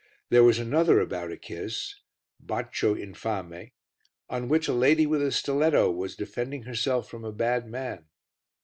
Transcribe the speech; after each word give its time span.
There 0.31 0.43
was 0.43 0.57
another 0.57 0.99
about 0.99 1.31
a 1.31 1.37
kiss, 1.37 1.93
Bacio 2.43 2.95
Infame, 2.99 3.69
on 4.31 4.49
which 4.49 4.67
a 4.67 4.73
lady 4.73 5.05
with 5.05 5.21
a 5.21 5.31
stiletto 5.31 5.91
was 5.91 6.15
defending 6.15 6.63
herself 6.63 7.07
from 7.07 7.23
a 7.23 7.31
bad 7.31 7.67
man. 7.67 8.07